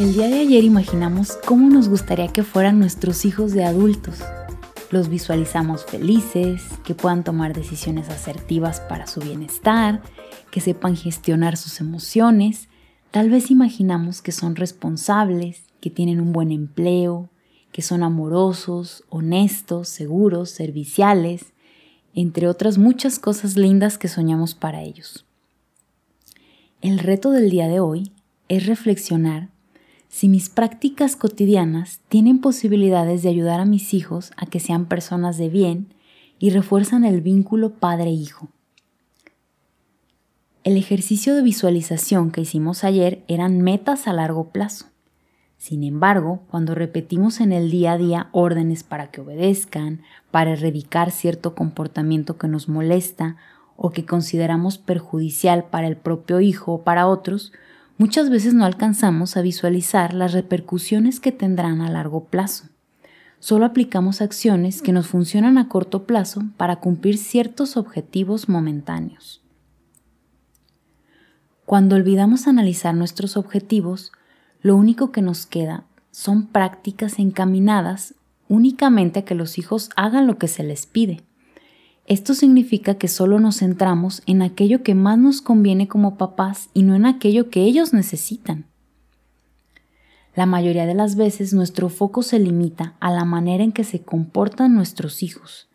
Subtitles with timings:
[0.00, 4.22] El día de ayer imaginamos cómo nos gustaría que fueran nuestros hijos de adultos.
[4.90, 10.00] Los visualizamos felices, que puedan tomar decisiones asertivas para su bienestar,
[10.52, 12.68] que sepan gestionar sus emociones.
[13.10, 17.28] Tal vez imaginamos que son responsables, que tienen un buen empleo,
[17.72, 21.52] que son amorosos, honestos, seguros, serviciales,
[22.14, 25.24] entre otras muchas cosas lindas que soñamos para ellos.
[26.80, 28.12] El reto del día de hoy
[28.48, 29.48] es reflexionar
[30.08, 35.36] si mis prácticas cotidianas tienen posibilidades de ayudar a mis hijos a que sean personas
[35.38, 35.94] de bien
[36.38, 38.48] y refuerzan el vínculo padre-hijo.
[40.64, 44.86] El ejercicio de visualización que hicimos ayer eran metas a largo plazo.
[45.58, 51.10] Sin embargo, cuando repetimos en el día a día órdenes para que obedezcan, para erradicar
[51.10, 53.36] cierto comportamiento que nos molesta
[53.76, 57.52] o que consideramos perjudicial para el propio hijo o para otros,
[57.98, 62.68] muchas veces no alcanzamos a visualizar las repercusiones que tendrán a largo plazo.
[63.40, 69.42] Solo aplicamos acciones que nos funcionan a corto plazo para cumplir ciertos objetivos momentáneos.
[71.66, 74.12] Cuando olvidamos analizar nuestros objetivos,
[74.60, 78.14] lo único que nos queda son prácticas encaminadas
[78.48, 81.22] únicamente a que los hijos hagan lo que se les pide.
[82.06, 86.82] Esto significa que solo nos centramos en aquello que más nos conviene como papás y
[86.82, 88.64] no en aquello que ellos necesitan.
[90.34, 94.02] La mayoría de las veces nuestro foco se limita a la manera en que se
[94.02, 95.68] comportan nuestros hijos,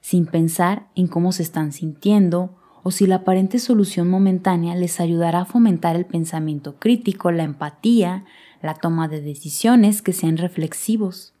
[0.00, 5.40] sin pensar en cómo se están sintiendo o si la aparente solución momentánea les ayudará
[5.40, 8.24] a fomentar el pensamiento crítico, la empatía,
[8.62, 11.34] la toma de decisiones que sean reflexivos.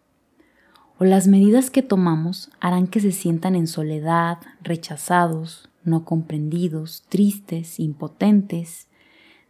[0.98, 7.80] O las medidas que tomamos harán que se sientan en soledad, rechazados, no comprendidos, tristes,
[7.80, 8.86] impotentes,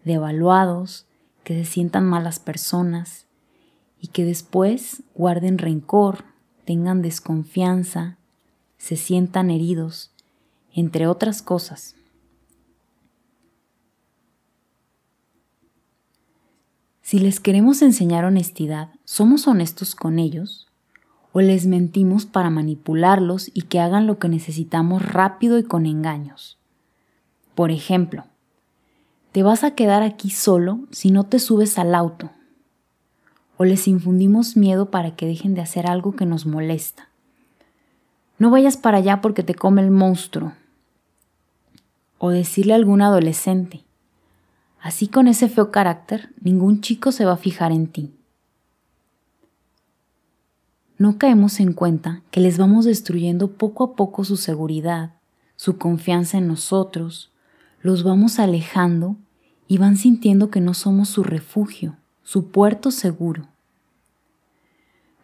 [0.04, 1.06] devaluados,
[1.42, 3.26] que se sientan malas personas
[4.00, 6.24] y que después guarden rencor,
[6.64, 8.16] tengan desconfianza,
[8.78, 10.12] se sientan heridos,
[10.74, 11.96] entre otras cosas.
[17.02, 20.68] Si les queremos enseñar honestidad, somos honestos con ellos,
[21.32, 26.58] o les mentimos para manipularlos y que hagan lo que necesitamos rápido y con engaños.
[27.54, 28.26] Por ejemplo,
[29.32, 32.30] te vas a quedar aquí solo si no te subes al auto.
[33.56, 37.08] O les infundimos miedo para que dejen de hacer algo que nos molesta.
[38.38, 40.52] No vayas para allá porque te come el monstruo.
[42.22, 43.82] O decirle a algún adolescente,
[44.78, 48.12] así con ese feo carácter, ningún chico se va a fijar en ti.
[50.98, 55.14] No caemos en cuenta que les vamos destruyendo poco a poco su seguridad,
[55.56, 57.30] su confianza en nosotros,
[57.80, 59.16] los vamos alejando
[59.66, 63.48] y van sintiendo que no somos su refugio, su puerto seguro.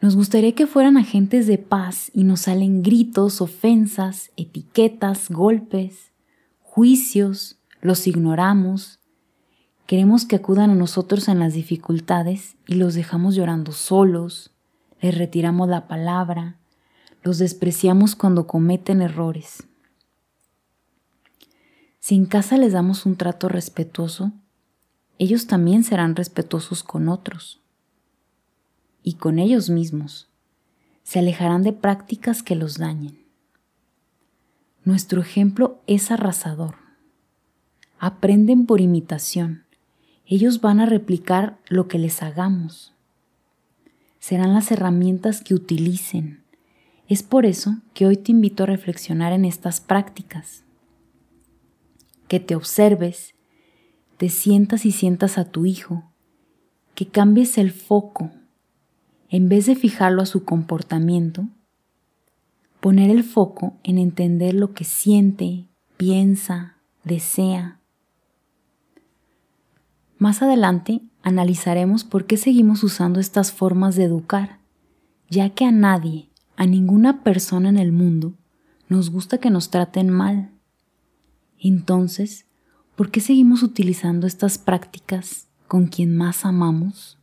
[0.00, 6.10] Nos gustaría que fueran agentes de paz y nos salen gritos, ofensas, etiquetas, golpes,
[6.76, 9.00] juicios, los ignoramos.
[9.86, 14.52] Queremos que acudan a nosotros en las dificultades y los dejamos llorando solos,
[15.00, 16.58] les retiramos la palabra,
[17.22, 19.62] los despreciamos cuando cometen errores.
[21.98, 24.32] Si en casa les damos un trato respetuoso,
[25.18, 27.62] ellos también serán respetuosos con otros
[29.02, 30.28] y con ellos mismos.
[31.04, 33.25] Se alejarán de prácticas que los dañen.
[34.86, 36.76] Nuestro ejemplo es arrasador.
[37.98, 39.64] Aprenden por imitación.
[40.24, 42.96] Ellos van a replicar lo que les hagamos
[44.26, 46.42] serán las herramientas que utilicen.
[47.06, 50.64] Es por eso que hoy te invito a reflexionar en estas prácticas.
[52.26, 53.36] Que te observes,
[54.16, 56.10] te sientas y sientas a tu hijo,
[56.96, 58.32] que cambies el foco.
[59.28, 61.46] En vez de fijarlo a su comportamiento,
[62.86, 65.66] poner el foco en entender lo que siente,
[65.96, 67.80] piensa, desea.
[70.18, 74.60] Más adelante analizaremos por qué seguimos usando estas formas de educar,
[75.28, 78.34] ya que a nadie, a ninguna persona en el mundo,
[78.88, 80.52] nos gusta que nos traten mal.
[81.58, 82.46] Entonces,
[82.94, 87.18] ¿por qué seguimos utilizando estas prácticas con quien más amamos?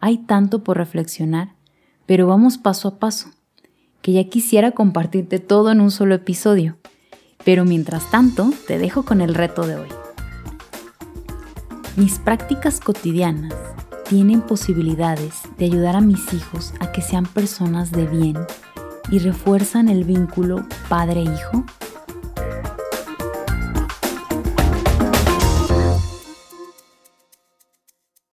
[0.00, 1.56] Hay tanto por reflexionar,
[2.06, 3.32] pero vamos paso a paso,
[4.02, 6.76] que ya quisiera compartirte todo en un solo episodio,
[7.44, 9.88] pero mientras tanto te dejo con el reto de hoy.
[11.96, 13.54] Mis prácticas cotidianas
[14.08, 18.38] tienen posibilidades de ayudar a mis hijos a que sean personas de bien
[19.10, 21.64] y refuerzan el vínculo padre-hijo?